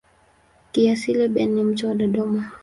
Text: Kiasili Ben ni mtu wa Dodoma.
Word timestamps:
Kiasili 0.71 1.27
Ben 1.29 1.55
ni 1.55 1.63
mtu 1.63 1.87
wa 1.87 1.93
Dodoma. 1.95 2.51